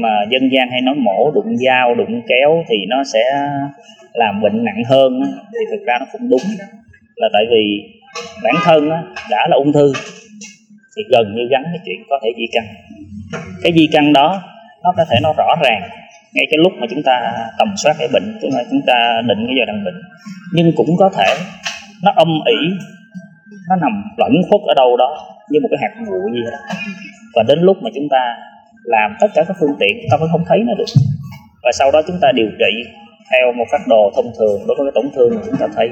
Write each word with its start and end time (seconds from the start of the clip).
mà 0.00 0.08
dân 0.30 0.48
gian 0.52 0.68
hay 0.70 0.80
nói 0.80 0.94
mổ, 0.94 1.30
đụng 1.34 1.56
dao, 1.66 1.94
đụng 1.94 2.22
kéo 2.28 2.64
thì 2.68 2.76
nó 2.88 3.04
sẽ 3.04 3.22
làm 4.12 4.40
bệnh 4.42 4.64
nặng 4.64 4.82
hơn 4.88 5.20
thì 5.52 5.64
thực 5.70 5.86
ra 5.86 5.94
nó 6.00 6.06
cũng 6.12 6.28
đúng. 6.28 6.42
Là 7.16 7.28
tại 7.32 7.44
vì 7.50 7.82
bản 8.42 8.54
thân 8.64 8.88
đã 9.30 9.46
là 9.50 9.56
ung 9.56 9.72
thư, 9.72 9.92
thì 10.96 11.02
gần 11.10 11.34
như 11.34 11.42
gắn 11.50 11.62
cái 11.64 11.80
chuyện 11.84 11.96
có 12.10 12.18
thể 12.22 12.30
di 12.36 12.46
căn. 12.52 12.64
Cái 13.62 13.72
di 13.72 13.88
căn 13.92 14.12
đó, 14.12 14.42
nó 14.82 14.92
có 14.96 15.04
thể 15.10 15.16
nó 15.22 15.32
rõ 15.36 15.48
ràng 15.64 15.82
ngay 16.34 16.46
cái 16.50 16.58
lúc 16.58 16.72
mà 16.80 16.86
chúng 16.90 17.02
ta 17.02 17.34
tầm 17.58 17.68
soát 17.76 17.96
cái 17.98 18.08
bệnh, 18.12 18.38
tức 18.42 18.48
là 18.52 18.64
chúng 18.70 18.80
ta 18.86 19.22
định 19.28 19.46
cái 19.46 19.54
giai 19.58 19.66
đoạn 19.66 19.84
bệnh. 19.84 20.00
Nhưng 20.52 20.72
cũng 20.76 20.96
có 20.98 21.10
thể 21.16 21.34
nó 22.04 22.12
âm 22.16 22.28
ỉ, 22.46 22.56
nó 23.68 23.76
nằm 23.76 24.04
lẫn 24.16 24.32
khuất 24.48 24.60
ở 24.66 24.74
đâu 24.76 24.96
đó 24.96 25.26
như 25.50 25.60
một 25.60 25.68
cái 25.70 25.78
hạt 25.82 26.02
vụ 26.06 26.32
gì 26.32 26.40
đó. 26.50 26.58
Và 27.34 27.42
đến 27.48 27.58
lúc 27.58 27.76
mà 27.82 27.90
chúng 27.94 28.08
ta 28.10 28.36
làm 28.94 29.16
tất 29.20 29.26
cả 29.34 29.42
các 29.48 29.56
phương 29.60 29.76
tiện 29.80 29.92
chúng 30.00 30.10
ta 30.10 30.16
mới 30.20 30.28
không 30.32 30.44
thấy 30.48 30.58
nó 30.66 30.72
được. 30.78 30.90
Và 31.62 31.70
sau 31.78 31.90
đó 31.90 32.00
chúng 32.06 32.18
ta 32.22 32.28
điều 32.34 32.50
trị 32.58 32.72
theo 33.30 33.52
một 33.52 33.64
phác 33.72 33.80
đồ 33.88 34.12
thông 34.16 34.32
thường, 34.38 34.58
đối 34.66 34.76
với 34.78 34.86
cái 34.86 34.92
tổn 34.94 35.10
thương 35.14 35.30
mà 35.34 35.42
chúng 35.46 35.56
ta 35.56 35.66
thấy. 35.76 35.88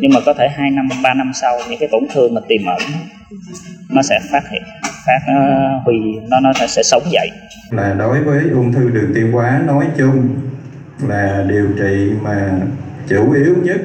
Nhưng 0.00 0.10
mà 0.14 0.20
có 0.26 0.34
thể 0.34 0.48
2 0.48 0.70
năm 0.70 0.88
3 1.02 1.14
năm 1.14 1.30
sau, 1.34 1.58
những 1.70 1.78
cái 1.80 1.88
tổn 1.92 2.02
thương 2.12 2.34
mà 2.34 2.40
tiềm 2.48 2.66
ẩn, 2.66 2.78
nó 3.90 4.02
sẽ 4.02 4.20
phát 4.32 4.42
hiện, 4.50 4.62
phát 5.06 5.18
ờ, 5.26 5.34
nó 5.34 5.80
hủy 5.84 5.96
nó 6.30 6.40
nó 6.40 6.52
sẽ 6.66 6.82
sống 6.82 7.02
dậy. 7.10 7.30
Là 7.70 7.94
đối 7.98 8.20
với 8.20 8.42
ung 8.52 8.72
thư 8.72 8.90
đường 8.90 9.12
tiêu 9.14 9.28
hóa 9.32 9.60
nói 9.66 9.84
chung 9.98 10.28
là 11.08 11.44
điều 11.48 11.66
trị 11.78 12.10
mà 12.22 12.50
chủ 13.08 13.32
yếu 13.32 13.54
nhất, 13.62 13.80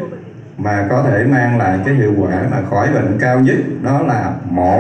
mà 0.58 0.88
có 0.90 1.06
thể 1.10 1.24
mang 1.24 1.58
lại 1.58 1.80
cái 1.86 1.96
hiệu 1.96 2.14
quả 2.20 2.44
mà 2.52 2.62
khỏi 2.70 2.88
bệnh 2.94 3.18
cao 3.22 3.40
nhất, 3.40 3.58
đó 3.84 4.02
là 4.08 4.34
mổ. 4.50 4.80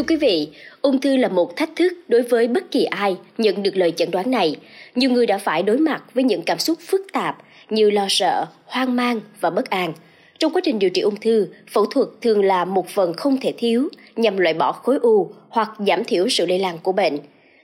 Thưa 0.00 0.06
quý 0.08 0.16
vị, 0.16 0.48
ung 0.82 1.00
thư 1.00 1.16
là 1.16 1.28
một 1.28 1.56
thách 1.56 1.76
thức 1.76 1.92
đối 2.08 2.22
với 2.22 2.48
bất 2.48 2.70
kỳ 2.70 2.84
ai 2.84 3.16
nhận 3.38 3.62
được 3.62 3.76
lời 3.76 3.92
chẩn 3.96 4.10
đoán 4.10 4.30
này. 4.30 4.56
Nhiều 4.94 5.10
người 5.10 5.26
đã 5.26 5.38
phải 5.38 5.62
đối 5.62 5.78
mặt 5.78 6.02
với 6.14 6.24
những 6.24 6.42
cảm 6.42 6.58
xúc 6.58 6.78
phức 6.80 7.06
tạp 7.12 7.36
như 7.70 7.90
lo 7.90 8.06
sợ, 8.08 8.46
hoang 8.66 8.96
mang 8.96 9.20
và 9.40 9.50
bất 9.50 9.70
an. 9.70 9.92
Trong 10.38 10.52
quá 10.52 10.60
trình 10.64 10.78
điều 10.78 10.90
trị 10.90 11.00
ung 11.00 11.16
thư, 11.16 11.48
phẫu 11.70 11.86
thuật 11.86 12.08
thường 12.22 12.44
là 12.44 12.64
một 12.64 12.88
phần 12.88 13.12
không 13.12 13.36
thể 13.40 13.52
thiếu 13.58 13.88
nhằm 14.16 14.38
loại 14.38 14.54
bỏ 14.54 14.72
khối 14.72 14.98
u 15.02 15.30
hoặc 15.48 15.70
giảm 15.86 16.04
thiểu 16.04 16.28
sự 16.28 16.46
lây 16.46 16.58
lan 16.58 16.78
của 16.82 16.92
bệnh. 16.92 17.18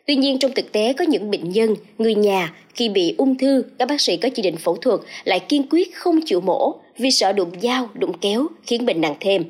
Tuy 0.07 0.17
nhiên 0.17 0.39
trong 0.39 0.53
thực 0.53 0.73
tế 0.73 0.93
có 0.93 1.05
những 1.05 1.31
bệnh 1.31 1.51
nhân, 1.51 1.75
người 1.99 2.15
nhà 2.15 2.55
khi 2.75 2.89
bị 2.89 3.15
ung 3.19 3.39
thư, 3.39 3.65
các 3.79 3.89
bác 3.89 4.01
sĩ 4.01 4.17
có 4.17 4.29
chỉ 4.35 4.43
định 4.43 4.57
phẫu 4.57 4.77
thuật 4.77 5.01
lại 5.25 5.41
kiên 5.41 5.63
quyết 5.71 5.95
không 5.95 6.21
chịu 6.25 6.41
mổ 6.41 6.75
vì 6.99 7.11
sợ 7.11 7.33
đụng 7.33 7.51
dao, 7.63 7.89
đụng 7.95 8.13
kéo 8.21 8.47
khiến 8.67 8.87
bệnh 8.87 9.01
nặng 9.01 9.15
thêm. 9.21 9.45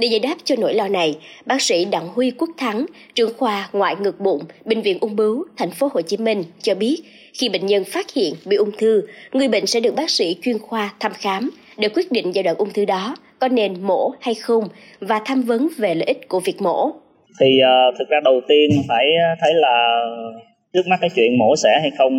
Để 0.00 0.08
giải 0.08 0.20
đáp 0.20 0.34
cho 0.44 0.54
nỗi 0.58 0.74
lo 0.74 0.88
này, 0.88 1.18
bác 1.46 1.62
sĩ 1.62 1.84
Đặng 1.84 2.08
Huy 2.08 2.30
Quốc 2.30 2.50
Thắng, 2.58 2.86
trưởng 3.14 3.32
khoa 3.38 3.68
ngoại 3.72 3.96
ngực 4.00 4.20
bụng, 4.20 4.42
bệnh 4.64 4.80
viện 4.80 4.98
ung 5.00 5.16
bướu, 5.16 5.44
thành 5.56 5.70
phố 5.70 5.88
Hồ 5.92 6.00
Chí 6.00 6.16
Minh 6.16 6.42
cho 6.62 6.74
biết, 6.74 7.02
khi 7.34 7.48
bệnh 7.48 7.66
nhân 7.66 7.84
phát 7.84 8.06
hiện 8.14 8.34
bị 8.46 8.56
ung 8.56 8.70
thư, 8.78 9.02
người 9.32 9.48
bệnh 9.48 9.66
sẽ 9.66 9.80
được 9.80 9.94
bác 9.96 10.10
sĩ 10.10 10.36
chuyên 10.42 10.58
khoa 10.58 10.94
thăm 11.00 11.12
khám 11.14 11.50
để 11.78 11.88
quyết 11.88 12.12
định 12.12 12.34
giai 12.34 12.42
đoạn 12.42 12.56
ung 12.56 12.70
thư 12.70 12.84
đó 12.84 13.16
có 13.38 13.48
nên 13.48 13.82
mổ 13.82 14.12
hay 14.20 14.34
không 14.34 14.64
và 15.00 15.20
tham 15.24 15.42
vấn 15.42 15.68
về 15.78 15.94
lợi 15.94 16.04
ích 16.06 16.28
của 16.28 16.40
việc 16.40 16.62
mổ. 16.62 16.90
Thì 17.40 17.46
uh, 17.62 17.98
thực 17.98 18.08
ra 18.08 18.20
đầu 18.24 18.40
tiên 18.48 18.70
phải 18.88 19.06
thấy 19.40 19.54
là 19.54 20.00
trước 20.72 20.86
mắt 20.86 20.96
cái 21.00 21.10
chuyện 21.16 21.38
mổ 21.38 21.56
xẻ 21.56 21.78
hay 21.80 21.90
không 21.98 22.12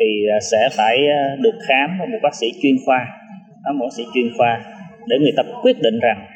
thì 0.00 0.06
à, 0.32 0.38
sẽ 0.50 0.68
phải 0.76 0.96
à, 1.08 1.36
được 1.40 1.58
khám 1.68 1.98
một 1.98 2.18
bác 2.22 2.34
sĩ 2.34 2.46
chuyên 2.62 2.76
khoa, 2.86 3.06
một 3.74 3.84
bác 3.84 3.94
sĩ 3.96 4.02
chuyên 4.14 4.30
khoa 4.36 4.64
để 5.06 5.16
người 5.20 5.32
ta 5.36 5.42
quyết 5.62 5.76
định 5.82 5.98
rằng 6.02 6.26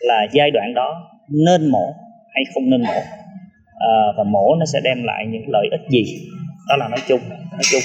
là 0.00 0.26
giai 0.32 0.50
đoạn 0.50 0.74
đó 0.74 1.10
nên 1.28 1.70
mổ 1.70 1.94
hay 2.34 2.44
không 2.54 2.70
nên 2.70 2.82
mổ. 2.82 3.00
À, 3.78 3.94
và 4.16 4.24
mổ 4.24 4.54
nó 4.58 4.64
sẽ 4.72 4.80
đem 4.84 5.04
lại 5.04 5.26
những 5.26 5.44
lợi 5.48 5.66
ích 5.70 5.80
gì? 5.88 6.04
Đó 6.68 6.76
là 6.76 6.88
nói 6.88 7.00
chung 7.08 7.20
nói 7.28 7.62
chung. 7.70 7.82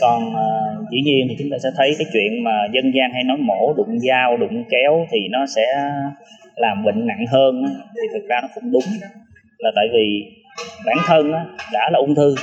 Còn 0.00 0.34
à, 0.36 0.48
dĩ 0.90 1.00
nhiên 1.04 1.26
thì 1.28 1.36
chúng 1.38 1.50
ta 1.50 1.56
sẽ 1.62 1.68
thấy 1.76 1.94
cái 1.98 2.06
chuyện 2.12 2.44
mà 2.44 2.50
dân 2.72 2.92
gian 2.94 3.10
hay 3.12 3.24
nói 3.24 3.36
mổ 3.36 3.74
đụng 3.76 4.00
dao 4.00 4.36
đụng 4.36 4.64
kéo 4.70 5.06
thì 5.10 5.18
nó 5.30 5.46
sẽ 5.56 5.66
làm 6.56 6.84
bệnh 6.84 7.06
nặng 7.06 7.24
hơn 7.32 7.64
thì 7.94 8.08
thực 8.12 8.28
ra 8.28 8.36
nó 8.42 8.48
cũng 8.54 8.72
đúng. 8.72 8.84
Là 9.58 9.70
tại 9.76 9.86
vì 9.92 10.32
bản 10.86 10.96
thân 11.06 11.32
đã 11.72 11.90
là 11.92 11.98
ung 11.98 12.14
thư 12.14 12.34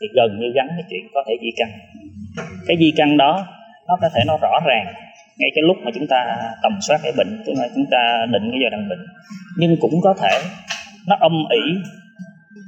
thì 0.00 0.06
gần 0.14 0.40
như 0.40 0.46
gắn 0.54 0.68
cái 0.68 0.84
chuyện 0.90 1.00
có 1.14 1.24
thể 1.28 1.34
di 1.42 1.50
căn. 1.56 1.68
Cái 2.66 2.76
di 2.76 2.92
căn 2.96 3.16
đó 3.16 3.46
nó 3.88 3.96
có 4.00 4.08
thể 4.14 4.20
nó 4.26 4.38
rõ 4.42 4.60
ràng 4.66 4.86
ngay 5.40 5.50
cái 5.54 5.62
lúc 5.62 5.76
mà 5.84 5.90
chúng 5.94 6.06
ta 6.06 6.20
tầm 6.62 6.78
soát 6.80 6.98
cái 7.02 7.12
bệnh 7.16 7.42
tức 7.46 7.52
là 7.56 7.68
chúng 7.74 7.86
ta 7.90 8.26
định 8.32 8.46
cái 8.50 8.60
giai 8.62 8.70
đoạn 8.70 8.88
bệnh. 8.88 9.04
Nhưng 9.58 9.76
cũng 9.80 10.00
có 10.02 10.14
thể 10.20 10.34
nó 11.08 11.16
âm 11.20 11.32
ỉ 11.50 11.64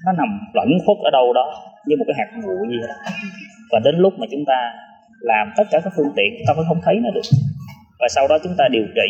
nó 0.07 0.13
nằm 0.13 0.41
lẫn 0.55 0.69
khuất 0.87 0.99
ở 1.05 1.11
đâu 1.11 1.33
đó 1.33 1.47
như 1.87 1.97
một 1.97 2.05
cái 2.09 2.17
hạt 2.19 2.31
bụi 2.43 2.69
gì 2.71 2.77
đó. 2.89 2.95
Và 3.71 3.79
đến 3.85 3.95
lúc 3.99 4.13
mà 4.19 4.27
chúng 4.31 4.45
ta 4.47 4.73
làm 5.21 5.53
tất 5.57 5.65
cả 5.71 5.81
các 5.85 5.93
phương 5.97 6.13
tiện 6.17 6.33
ta 6.47 6.53
vẫn 6.57 6.67
không 6.69 6.81
thấy 6.85 6.95
nó 7.03 7.11
được. 7.11 7.27
Và 8.01 8.09
sau 8.09 8.29
đó 8.29 8.39
chúng 8.45 8.55
ta 8.59 8.65
điều 8.71 8.87
trị 8.95 9.09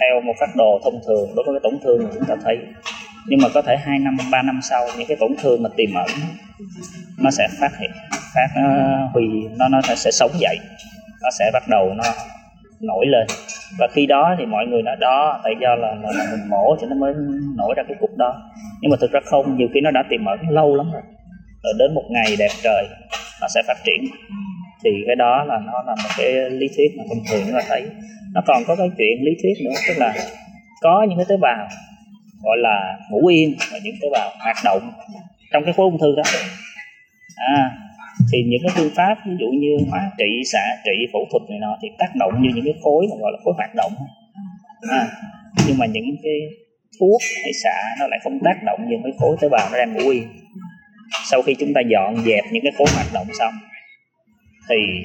theo 0.00 0.20
một 0.20 0.32
phác 0.40 0.56
đồ 0.56 0.80
thông 0.84 1.00
thường 1.06 1.28
đối 1.36 1.44
với 1.46 1.54
cái 1.54 1.60
tổn 1.62 1.80
thương 1.82 2.04
mà 2.04 2.10
chúng 2.14 2.24
ta 2.28 2.34
thấy. 2.44 2.58
Nhưng 3.26 3.40
mà 3.42 3.48
có 3.54 3.62
thể 3.62 3.76
2 3.76 3.98
năm 3.98 4.16
3 4.30 4.42
năm 4.42 4.60
sau 4.62 4.86
những 4.98 5.08
cái 5.08 5.16
tổn 5.20 5.34
thương 5.42 5.62
mà 5.62 5.68
tiềm 5.76 5.94
ẩn 5.94 6.08
nó 7.18 7.30
sẽ 7.30 7.48
phát 7.60 7.78
hiện 7.80 7.90
phát 8.34 8.48
ờ, 8.54 8.62
uh, 8.62 9.12
huy 9.12 9.24
nó 9.58 9.68
nó 9.68 9.80
sẽ 9.96 10.10
sống 10.10 10.30
dậy. 10.38 10.58
Nó 11.22 11.30
sẽ 11.38 11.50
bắt 11.52 11.62
đầu 11.68 11.94
nó 11.94 12.04
nổi 12.80 13.06
lên. 13.06 13.26
Và 13.78 13.88
khi 13.92 14.06
đó 14.06 14.34
thì 14.38 14.46
mọi 14.46 14.66
người 14.66 14.82
nói 14.82 14.96
đó 15.00 15.40
tại 15.44 15.52
do 15.60 15.74
là, 15.74 15.88
là, 16.02 16.10
là 16.18 16.24
mình 16.30 16.50
mổ 16.50 16.76
thì 16.80 16.86
nó 16.90 16.96
mới 16.96 17.14
nổi 17.56 17.74
ra 17.76 17.82
cái 17.88 17.96
cục 18.00 18.10
đó. 18.16 18.42
Nhưng 18.80 18.90
mà 18.90 18.96
thực 19.00 19.12
ra 19.12 19.20
không 19.24 19.56
nhiều 19.56 19.68
khi 19.74 19.80
nó 19.80 19.90
đã 19.90 20.02
tiềm 20.10 20.24
ẩn 20.24 20.38
lâu 20.50 20.76
lắm 20.76 20.90
rồi. 20.92 21.02
Rồi 21.62 21.72
đến 21.78 21.94
một 21.94 22.04
ngày 22.10 22.36
đẹp 22.38 22.50
trời 22.62 22.88
nó 23.40 23.46
sẽ 23.54 23.62
phát 23.66 23.76
triển. 23.84 24.04
Thì 24.84 24.90
cái 25.06 25.16
đó 25.16 25.44
là 25.44 25.58
nó 25.66 25.82
là 25.86 25.94
một 26.02 26.10
cái 26.18 26.50
lý 26.50 26.66
thuyết 26.76 26.88
mà 26.98 27.04
thông 27.08 27.24
thường 27.30 27.42
chúng 27.44 27.54
ta 27.54 27.60
thấy. 27.68 27.82
Nó 28.34 28.40
còn 28.46 28.62
có 28.66 28.76
cái 28.76 28.90
chuyện 28.98 29.24
lý 29.24 29.32
thuyết 29.42 29.54
nữa 29.64 29.76
tức 29.88 29.94
là 29.98 30.14
có 30.80 31.06
những 31.08 31.18
cái 31.18 31.26
tế 31.28 31.36
bào 31.36 31.68
gọi 32.42 32.56
là 32.58 32.98
ngủ 33.10 33.26
yên 33.26 33.54
và 33.72 33.78
những 33.84 33.94
tế 34.02 34.08
bào 34.12 34.30
hoạt 34.40 34.56
động 34.64 34.90
trong 35.52 35.64
cái 35.64 35.72
khối 35.72 35.84
ung 35.84 35.98
thư 36.00 36.14
đó. 36.16 36.22
À, 37.36 37.70
thì 38.32 38.38
những 38.42 38.60
cái 38.64 38.72
phương 38.76 38.94
pháp 38.96 39.14
ví 39.26 39.32
dụ 39.40 39.46
như 39.46 39.72
hóa 39.90 40.10
trị 40.18 40.42
xạ 40.52 40.64
trị 40.84 41.06
phẫu 41.12 41.26
thuật 41.30 41.50
này 41.50 41.58
nọ 41.58 41.76
thì 41.82 41.88
tác 41.98 42.16
động 42.16 42.42
như 42.42 42.50
những 42.54 42.64
cái 42.64 42.74
khối 42.82 43.06
mà 43.10 43.16
gọi 43.20 43.32
là 43.32 43.38
khối 43.44 43.54
hoạt 43.56 43.74
động. 43.74 43.92
À, 44.90 45.06
nhưng 45.66 45.78
mà 45.78 45.86
những 45.86 46.16
cái 46.22 46.38
thuốc 47.00 47.20
hay 47.42 47.52
xạ 47.62 47.78
nó 48.00 48.06
lại 48.06 48.20
không 48.24 48.38
tác 48.44 48.62
động 48.66 48.80
như 48.88 48.96
cái 49.04 49.12
khối 49.18 49.36
tế 49.40 49.48
bào 49.48 49.68
nó 49.72 49.78
đang 49.78 49.92
ngủ 49.92 50.10
yên. 50.10 50.28
Sau 51.30 51.42
khi 51.42 51.54
chúng 51.58 51.72
ta 51.74 51.80
dọn 51.90 52.16
dẹp 52.24 52.44
những 52.52 52.62
cái 52.62 52.72
khối 52.78 52.86
hoạt 52.94 53.06
động 53.14 53.26
xong 53.38 53.54
thì 54.68 55.02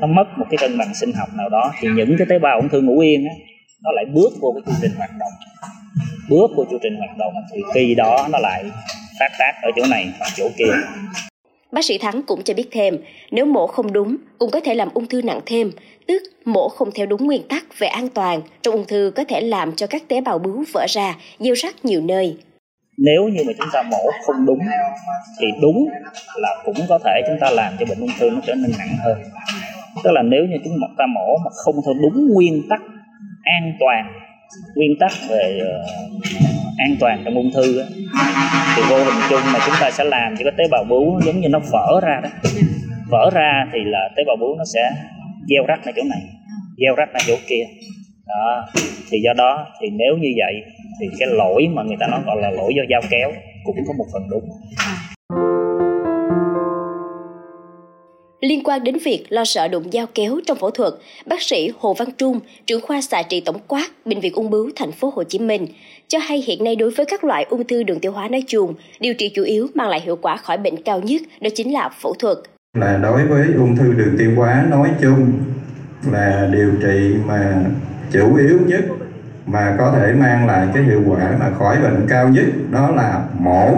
nó 0.00 0.06
mất 0.06 0.24
một 0.38 0.46
cái 0.50 0.58
cân 0.60 0.78
bằng 0.78 0.94
sinh 0.94 1.12
học 1.12 1.28
nào 1.36 1.48
đó 1.48 1.72
thì 1.80 1.88
những 1.96 2.14
cái 2.18 2.26
tế 2.30 2.38
bào 2.38 2.56
ung 2.56 2.68
thư 2.68 2.80
ngủ 2.80 2.98
yên 2.98 3.24
á 3.24 3.34
nó 3.84 3.90
lại 3.92 4.04
bước 4.14 4.30
vô 4.40 4.54
cái 4.54 4.62
chu 4.66 4.72
trình 4.82 4.92
hoạt 4.98 5.10
động. 5.18 5.32
Bước 6.30 6.50
vô 6.56 6.64
chu 6.70 6.78
trình 6.82 6.96
hoạt 6.96 7.18
động 7.18 7.32
thì 7.52 7.60
khi 7.74 7.94
đó 7.94 8.28
nó 8.32 8.38
lại 8.38 8.64
phát 9.20 9.28
tác 9.38 9.52
ở 9.62 9.70
chỗ 9.76 9.82
này 9.90 10.12
hoặc 10.18 10.30
chỗ 10.36 10.48
kia. 10.58 10.72
Bác 11.72 11.84
sĩ 11.84 11.98
Thắng 11.98 12.22
cũng 12.22 12.42
cho 12.42 12.54
biết 12.54 12.68
thêm, 12.70 12.98
nếu 13.30 13.46
mổ 13.46 13.66
không 13.66 13.92
đúng 13.92 14.16
cũng 14.38 14.50
có 14.50 14.60
thể 14.60 14.74
làm 14.74 14.88
ung 14.94 15.06
thư 15.06 15.22
nặng 15.22 15.40
thêm, 15.46 15.70
tức 16.06 16.22
mổ 16.44 16.68
không 16.68 16.90
theo 16.94 17.06
đúng 17.06 17.26
nguyên 17.26 17.42
tắc 17.48 17.78
về 17.78 17.88
an 17.88 18.08
toàn 18.08 18.40
trong 18.62 18.74
ung 18.74 18.84
thư 18.86 19.12
có 19.16 19.24
thể 19.24 19.40
làm 19.40 19.72
cho 19.76 19.86
các 19.86 20.08
tế 20.08 20.20
bào 20.20 20.38
bướu 20.38 20.64
vỡ 20.72 20.86
ra, 20.88 21.16
gieo 21.38 21.54
rắc 21.54 21.84
nhiều 21.84 22.00
nơi. 22.00 22.36
Nếu 22.98 23.28
như 23.28 23.42
mà 23.46 23.52
chúng 23.58 23.68
ta 23.72 23.82
mổ 23.82 24.10
không 24.26 24.46
đúng 24.46 24.58
thì 25.40 25.46
đúng 25.62 25.88
là 26.36 26.48
cũng 26.64 26.76
có 26.88 26.98
thể 27.04 27.20
chúng 27.26 27.36
ta 27.40 27.50
làm 27.50 27.76
cho 27.80 27.86
bệnh 27.86 28.00
ung 28.00 28.10
thư 28.18 28.30
nó 28.30 28.40
trở 28.46 28.54
nên 28.54 28.70
nặng 28.78 28.96
hơn. 29.04 29.18
Tức 30.04 30.10
là 30.10 30.22
nếu 30.22 30.44
như 30.44 30.56
chúng 30.64 30.74
ta 30.98 31.04
mổ 31.14 31.36
mà 31.44 31.50
không 31.64 31.74
theo 31.84 31.94
đúng 32.02 32.28
nguyên 32.32 32.62
tắc 32.70 32.80
an 33.42 33.72
toàn, 33.80 34.12
nguyên 34.74 34.98
tắc 35.00 35.12
về 35.28 35.60
ờ, 35.60 35.86
an 36.78 36.96
toàn 37.00 37.22
trong 37.24 37.34
ung 37.34 37.50
thư 37.54 37.78
đó. 37.78 37.84
thì 38.76 38.82
vô 38.90 39.04
hình 39.04 39.22
chung 39.30 39.40
mà 39.52 39.58
chúng 39.66 39.74
ta 39.80 39.90
sẽ 39.90 40.04
làm 40.04 40.36
cho 40.36 40.44
cái 40.44 40.52
tế 40.58 40.64
bào 40.70 40.84
bướu 40.84 41.20
giống 41.24 41.40
như 41.40 41.48
nó 41.48 41.58
vỡ 41.72 42.00
ra 42.02 42.20
đó. 42.22 42.28
Vỡ 43.08 43.30
ra 43.34 43.66
thì 43.72 43.78
là 43.84 44.08
tế 44.16 44.22
bào 44.26 44.36
bướu 44.40 44.56
nó 44.56 44.64
sẽ 44.74 44.90
gieo 45.48 45.64
rắc 45.68 45.80
ở 45.84 45.92
chỗ 45.96 46.02
này, 46.08 46.22
gieo 46.76 46.94
rắc 46.94 47.08
ở 47.12 47.20
chỗ 47.26 47.34
kia. 47.48 47.64
Đó, 48.26 48.66
thì 49.10 49.18
do 49.24 49.32
đó 49.32 49.66
thì 49.80 49.88
nếu 49.90 50.16
như 50.20 50.28
vậy 50.36 50.54
thì 51.00 51.06
cái 51.18 51.28
lỗi 51.32 51.68
mà 51.74 51.82
người 51.82 51.96
ta 52.00 52.06
nói 52.06 52.20
gọi 52.26 52.36
là 52.42 52.50
lỗi 52.50 52.72
do 52.76 52.82
dao 52.90 53.02
kéo 53.10 53.32
cũng 53.64 53.76
có 53.86 53.92
một 53.98 54.06
phần 54.12 54.22
đúng. 54.30 54.44
Liên 58.42 58.62
quan 58.64 58.84
đến 58.84 58.96
việc 59.04 59.26
lo 59.28 59.44
sợ 59.44 59.68
đụng 59.68 59.90
dao 59.92 60.06
kéo 60.14 60.40
trong 60.46 60.58
phẫu 60.58 60.70
thuật, 60.70 60.92
bác 61.26 61.42
sĩ 61.42 61.70
Hồ 61.78 61.94
Văn 61.98 62.08
Trung, 62.18 62.40
trưởng 62.66 62.80
khoa 62.80 63.00
xạ 63.00 63.22
trị 63.22 63.42
tổng 63.44 63.56
quát 63.68 63.86
bệnh 64.04 64.20
viện 64.20 64.32
ung 64.34 64.50
bướu 64.50 64.70
thành 64.76 64.92
phố 64.92 65.12
Hồ 65.16 65.22
Chí 65.24 65.38
Minh 65.38 65.66
cho 66.08 66.18
hay 66.18 66.44
hiện 66.46 66.64
nay 66.64 66.76
đối 66.76 66.90
với 66.90 67.06
các 67.06 67.24
loại 67.24 67.46
ung 67.50 67.66
thư 67.66 67.82
đường 67.82 68.00
tiêu 68.00 68.12
hóa 68.12 68.28
nói 68.28 68.44
chung, 68.46 68.74
điều 69.00 69.14
trị 69.14 69.32
chủ 69.34 69.42
yếu 69.42 69.66
mang 69.74 69.88
lại 69.88 70.00
hiệu 70.00 70.18
quả 70.22 70.36
khỏi 70.36 70.58
bệnh 70.58 70.82
cao 70.82 71.00
nhất 71.00 71.22
đó 71.40 71.50
chính 71.54 71.72
là 71.72 71.90
phẫu 72.02 72.14
thuật. 72.14 72.38
Là 72.78 72.98
đối 73.02 73.26
với 73.26 73.46
ung 73.56 73.76
thư 73.76 73.92
đường 73.92 74.14
tiêu 74.18 74.32
hóa 74.36 74.66
nói 74.70 74.88
chung 75.02 75.32
là 76.12 76.48
điều 76.52 76.70
trị 76.82 77.14
mà 77.26 77.64
chủ 78.12 78.36
yếu 78.36 78.58
nhất 78.66 78.80
mà 79.46 79.76
có 79.78 79.94
thể 79.96 80.12
mang 80.12 80.46
lại 80.46 80.66
cái 80.74 80.82
hiệu 80.82 81.02
quả 81.08 81.36
mà 81.40 81.50
khỏi 81.58 81.76
bệnh 81.82 82.06
cao 82.08 82.28
nhất 82.28 82.44
đó 82.70 82.90
là 82.90 83.24
mổ 83.38 83.68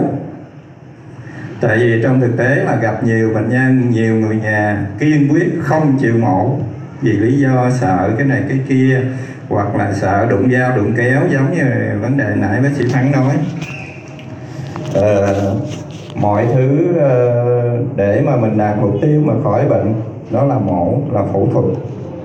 tại 1.61 1.77
vì 1.77 2.01
trong 2.03 2.21
thực 2.21 2.37
tế 2.37 2.55
là 2.55 2.75
gặp 2.75 3.03
nhiều 3.03 3.31
bệnh 3.33 3.49
nhân 3.49 3.89
nhiều 3.89 4.15
người 4.15 4.35
nhà 4.35 4.87
kiên 4.99 5.27
quyết 5.29 5.51
không 5.61 5.97
chịu 6.01 6.17
mổ 6.17 6.59
vì 7.01 7.11
lý 7.11 7.39
do 7.39 7.69
sợ 7.79 8.11
cái 8.17 8.27
này 8.27 8.43
cái 8.49 8.59
kia 8.69 9.01
hoặc 9.49 9.75
là 9.75 9.93
sợ 9.93 10.27
đụng 10.29 10.51
dao 10.51 10.77
đụng 10.77 10.93
kéo 10.97 11.21
giống 11.31 11.53
như 11.53 11.63
vấn 12.01 12.17
đề 12.17 12.35
nãy 12.35 12.61
bác 12.61 12.69
sĩ 12.75 12.87
thắng 12.87 13.11
nói. 13.11 13.35
Ờ, 14.93 15.55
mọi 16.15 16.45
thứ 16.53 16.87
ờ, 16.99 17.77
để 17.95 18.21
mà 18.25 18.35
mình 18.35 18.57
đạt 18.57 18.77
mục 18.77 18.95
tiêu 19.01 19.21
mà 19.25 19.33
khỏi 19.43 19.65
bệnh 19.69 19.93
đó 20.31 20.43
là 20.45 20.57
mổ 20.57 21.01
là 21.11 21.23
phẫu 21.33 21.49
thuật. 21.53 21.65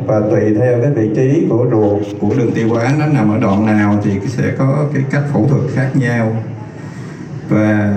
Và 0.06 0.21
tùy 0.31 0.55
theo 0.55 0.82
cái 0.82 0.91
vị 0.91 1.11
trí 1.17 1.47
của 1.50 1.67
ruột 1.71 2.03
của 2.21 2.31
đường 2.38 2.53
tiêu 2.55 2.69
hóa 2.69 2.94
nó 2.99 3.06
nằm 3.06 3.32
ở 3.32 3.38
đoạn 3.38 3.67
nào 3.67 3.99
thì 4.05 4.11
sẽ 4.27 4.44
có 4.59 4.87
cái 4.94 5.03
cách 5.11 5.23
phẫu 5.32 5.47
thuật 5.49 5.62
khác 5.75 5.88
nhau. 5.94 6.32
Và 7.49 7.93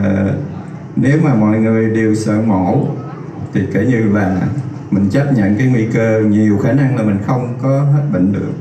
nếu 0.96 1.18
mà 1.24 1.36
mọi 1.36 1.60
người 1.60 1.90
đều 1.90 2.16
sợ 2.16 2.42
mổ, 2.48 2.88
thì 3.54 3.62
kể 3.74 3.86
như 3.86 4.04
là 4.14 4.42
mình 4.92 5.10
chấp 5.10 5.34
nhận 5.36 5.56
cái 5.56 5.68
nguy 5.68 5.86
cơ, 5.94 6.22
nhiều 6.22 6.58
khả 6.58 6.72
năng 6.72 6.98
là 6.98 7.04
mình 7.04 7.18
không 7.26 7.54
có 7.62 7.80
hết 7.80 8.04
bệnh 8.14 8.34
được. 8.34 8.54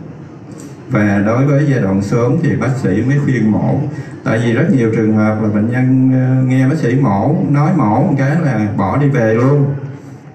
Và 0.91 1.23
đối 1.27 1.47
với 1.47 1.67
giai 1.71 1.81
đoạn 1.81 2.03
sớm 2.03 2.37
thì 2.43 2.57
bác 2.57 2.77
sĩ 2.83 3.03
mới 3.07 3.19
khuyên 3.25 3.51
mổ. 3.51 3.79
Tại 4.25 4.41
vì 4.45 4.53
rất 4.53 4.67
nhiều 4.77 4.93
trường 4.97 5.17
hợp 5.17 5.43
là 5.43 5.49
bệnh 5.49 5.71
nhân 5.71 6.11
ờ, 6.13 6.43
nghe 6.45 6.69
bác 6.69 6.79
sĩ 6.79 6.95
mổ, 6.95 7.37
nói 7.51 7.71
mổ 7.77 8.03
một 8.03 8.15
cái 8.19 8.37
là 8.43 8.69
bỏ 8.77 8.97
đi 8.97 9.09
về 9.09 9.35
luôn. 9.35 9.65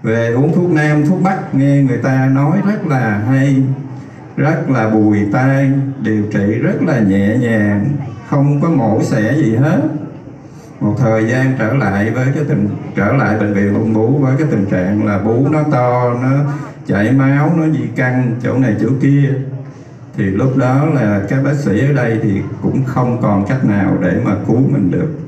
Về 0.04 0.34
uống 0.34 0.56
thuốc 0.56 0.72
nam, 0.72 1.06
thuốc 1.06 1.22
bắc, 1.24 1.56
nghe 1.56 1.84
người 1.84 1.98
ta 1.98 2.30
nói 2.34 2.58
rất 2.68 2.88
là 2.88 3.22
hay, 3.30 3.64
rất 4.38 4.70
là 4.70 4.90
bùi 4.90 5.20
tai, 5.32 5.72
điều 6.02 6.24
trị 6.34 6.46
rất 6.62 6.82
là 6.82 7.00
nhẹ 7.00 7.38
nhàng, 7.38 7.86
không 8.30 8.62
có 8.62 8.70
mổ 8.70 9.04
xẻ 9.04 9.36
gì 9.36 9.56
hết 9.56 9.82
một 10.80 10.96
thời 10.98 11.28
gian 11.28 11.56
trở 11.60 11.74
lại 11.74 12.12
với 12.12 12.26
cái 12.36 12.44
tình, 12.48 12.70
trở 12.96 13.14
lại 13.14 13.40
bệnh 13.40 13.54
viện 13.54 13.74
ung 13.74 13.94
bú 13.94 14.08
với 14.08 14.36
cái 14.38 14.48
tình 14.52 14.66
trạng 14.66 15.06
là 15.06 15.20
bú 15.20 15.48
nó 15.52 15.64
to, 15.72 16.14
nó 16.14 16.30
chảy 16.88 17.12
máu, 17.12 17.54
nó 17.58 17.68
di 17.68 17.88
căng 17.96 18.36
chỗ 18.44 18.58
này 18.58 18.76
chỗ 18.82 18.88
kia. 19.02 19.34
Thì 20.18 20.24
lúc 20.24 20.58
đó 20.58 20.86
là 20.86 21.22
các 21.30 21.44
bác 21.44 21.54
sĩ 21.54 21.80
ở 21.80 21.94
đây 21.94 22.20
thì 22.24 22.42
cũng 22.62 22.84
không 22.86 23.22
còn 23.22 23.46
cách 23.46 23.66
nào 23.66 23.98
để 24.02 24.22
mà 24.26 24.32
cứu 24.48 24.62
mình 24.70 24.92
được. 24.92 25.20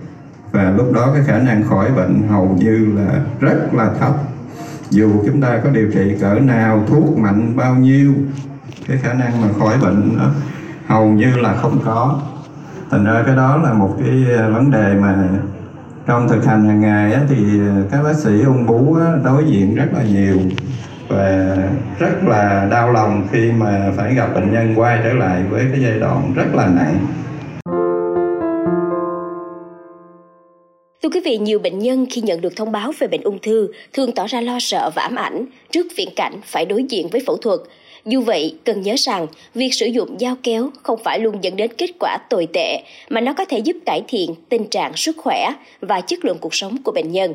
Và 0.52 0.74
lúc 0.78 0.94
đó 0.94 1.12
cái 1.14 1.24
khả 1.24 1.40
năng 1.40 1.64
khỏi 1.64 1.92
bệnh 1.96 2.28
hầu 2.28 2.58
như 2.60 2.88
là 2.96 3.20
rất 3.40 3.74
là 3.74 3.90
thấp. 4.00 4.14
Dù 4.90 5.12
chúng 5.26 5.42
ta 5.42 5.58
có 5.64 5.70
điều 5.70 5.92
trị 5.92 6.16
cỡ 6.22 6.34
nào, 6.34 6.84
thuốc 6.88 7.18
mạnh 7.18 7.54
bao 7.56 7.76
nhiêu, 7.76 8.14
cái 8.88 8.98
khả 8.98 9.14
năng 9.14 9.42
mà 9.42 9.48
khỏi 9.60 9.78
bệnh 9.82 10.18
đó 10.18 10.32
hầu 10.88 11.08
như 11.08 11.36
là 11.36 11.54
không 11.62 11.80
có 11.86 12.22
thành 12.92 13.06
ra 13.06 13.24
cái 13.26 13.36
đó 13.36 13.58
là 13.64 13.74
một 13.74 13.96
cái 14.00 14.38
ờ, 14.38 14.52
vấn 14.52 14.72
đề 14.72 14.94
mà 14.94 15.16
trong 16.08 16.30
thực 16.30 16.46
hành 16.46 16.66
hàng 16.66 16.82
ngày 16.82 17.14
á, 17.14 17.22
thì 17.30 17.60
ờ, 17.60 17.84
các 17.92 18.04
bác 18.04 18.16
sĩ 18.16 18.42
ung 18.46 18.68
bú 18.68 18.94
á, 18.94 19.14
đối 19.24 19.44
diện 19.46 19.76
rất 19.76 19.88
là 19.94 20.04
nhiều 20.04 20.38
và 21.08 21.58
rất 22.00 22.24
là 22.24 22.68
đau 22.72 22.92
lòng 22.92 23.28
khi 23.32 23.52
mà 23.52 23.92
phải 23.98 24.16
gặp 24.16 24.34
bệnh 24.36 24.52
nhân 24.54 24.74
quay 24.76 25.00
trở 25.04 25.14
lại 25.14 25.44
với 25.50 25.66
cái 25.72 25.82
giai 25.82 26.00
đoạn 26.00 26.34
rất 26.36 26.56
là 26.56 26.68
nặng 26.68 27.08
Thưa 31.04 31.10
quý 31.10 31.20
vị, 31.26 31.38
nhiều 31.38 31.60
bệnh 31.60 31.80
nhân 31.80 32.06
khi 32.12 32.22
nhận 32.22 32.42
được 32.42 32.56
thông 32.56 32.72
báo 32.72 32.92
về 33.00 33.08
bệnh 33.08 33.22
ung 33.22 33.40
thư 33.42 33.68
thường 33.94 34.12
tỏ 34.12 34.28
ra 34.28 34.42
lo 34.42 34.58
sợ 34.60 34.92
và 34.96 35.02
ám 35.02 35.16
ảnh 35.16 35.46
trước 35.72 35.88
viễn 35.98 36.10
cảnh 36.16 36.34
phải 36.44 36.66
đối 36.66 36.84
diện 36.84 37.08
với 37.12 37.22
phẫu 37.28 37.38
thuật. 37.38 37.60
Dù 38.06 38.22
vậy, 38.22 38.56
cần 38.64 38.82
nhớ 38.82 38.96
rằng 38.98 39.28
việc 39.56 39.74
sử 39.74 39.86
dụng 39.86 40.18
dao 40.20 40.36
kéo 40.44 40.70
không 40.84 41.00
phải 41.04 41.20
luôn 41.20 41.36
dẫn 41.42 41.56
đến 41.56 41.72
kết 41.78 41.90
quả 42.00 42.18
tồi 42.30 42.48
tệ, 42.54 42.82
mà 43.10 43.22
nó 43.22 43.34
có 43.34 43.46
thể 43.46 43.60
giúp 43.60 43.78
cải 43.86 44.02
thiện 44.08 44.36
tình 44.50 44.68
trạng 44.68 44.96
sức 44.96 45.18
khỏe 45.18 45.54
và 45.82 46.02
chất 46.02 46.26
lượng 46.26 46.38
cuộc 46.42 46.56
sống 46.56 46.78
của 46.84 46.92
bệnh 46.92 47.12
nhân. 47.12 47.34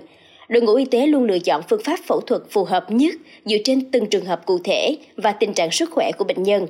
Đội 0.49 0.62
ngũ 0.62 0.75
y 0.75 0.84
tế 0.84 1.06
luôn 1.06 1.25
lựa 1.25 1.38
chọn 1.38 1.62
phương 1.69 1.82
pháp 1.84 1.99
phẫu 2.06 2.20
thuật 2.20 2.43
phù 2.50 2.64
hợp 2.64 2.90
nhất 2.90 3.14
dựa 3.44 3.56
trên 3.64 3.90
từng 3.90 4.06
trường 4.06 4.25
hợp 4.25 4.46
cụ 4.46 4.58
thể 4.64 4.96
và 5.16 5.32
tình 5.32 5.55
trạng 5.55 5.70
sức 5.70 5.90
khỏe 5.90 6.11
của 6.19 6.25
bệnh 6.25 6.43
nhân. 6.43 6.66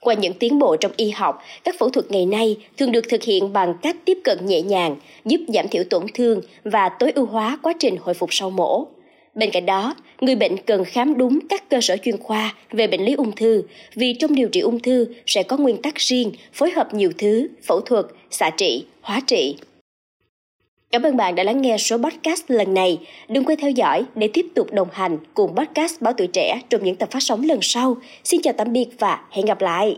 Qua 0.00 0.14
những 0.14 0.32
tiến 0.32 0.58
bộ 0.58 0.76
trong 0.76 0.92
y 0.96 1.10
học, 1.10 1.42
các 1.64 1.74
phẫu 1.78 1.90
thuật 1.90 2.10
ngày 2.10 2.26
nay 2.26 2.56
thường 2.76 2.92
được 2.92 3.08
thực 3.08 3.22
hiện 3.22 3.52
bằng 3.52 3.74
cách 3.82 3.96
tiếp 4.04 4.18
cận 4.24 4.46
nhẹ 4.46 4.62
nhàng, 4.62 4.96
giúp 5.24 5.40
giảm 5.48 5.68
thiểu 5.68 5.84
tổn 5.90 6.06
thương 6.14 6.40
và 6.64 6.88
tối 6.88 7.12
ưu 7.14 7.26
hóa 7.26 7.58
quá 7.62 7.72
trình 7.78 7.96
hồi 7.96 8.14
phục 8.14 8.28
sau 8.32 8.50
mổ. 8.50 8.86
Bên 9.34 9.50
cạnh 9.50 9.66
đó, 9.66 9.94
người 10.20 10.34
bệnh 10.34 10.56
cần 10.56 10.84
khám 10.84 11.18
đúng 11.18 11.38
các 11.48 11.68
cơ 11.68 11.80
sở 11.80 11.96
chuyên 11.96 12.18
khoa 12.18 12.54
về 12.70 12.86
bệnh 12.86 13.04
lý 13.04 13.14
ung 13.14 13.32
thư 13.32 13.62
vì 13.94 14.12
trong 14.12 14.34
điều 14.34 14.48
trị 14.48 14.60
ung 14.60 14.80
thư 14.80 15.06
sẽ 15.26 15.42
có 15.42 15.56
nguyên 15.56 15.82
tắc 15.82 15.96
riêng 15.96 16.32
phối 16.52 16.70
hợp 16.70 16.94
nhiều 16.94 17.12
thứ, 17.18 17.48
phẫu 17.62 17.80
thuật, 17.80 18.06
xạ 18.30 18.50
trị, 18.50 18.84
hóa 19.00 19.20
trị. 19.26 19.56
Cảm 20.90 21.02
ơn 21.02 21.16
bạn 21.16 21.34
đã 21.34 21.44
lắng 21.44 21.62
nghe 21.62 21.78
số 21.78 21.98
podcast 21.98 22.44
lần 22.48 22.74
này. 22.74 22.98
Đừng 23.28 23.44
quên 23.44 23.60
theo 23.60 23.70
dõi 23.70 24.04
để 24.14 24.28
tiếp 24.32 24.46
tục 24.54 24.72
đồng 24.72 24.88
hành 24.92 25.18
cùng 25.34 25.54
podcast 25.56 26.00
Báo 26.00 26.12
Tuổi 26.12 26.26
Trẻ 26.26 26.60
trong 26.70 26.84
những 26.84 26.96
tập 26.96 27.10
phát 27.10 27.22
sóng 27.22 27.42
lần 27.42 27.58
sau. 27.62 27.96
Xin 28.24 28.40
chào 28.42 28.54
tạm 28.56 28.72
biệt 28.72 28.86
và 28.98 29.20
hẹn 29.30 29.46
gặp 29.46 29.60
lại. 29.60 29.96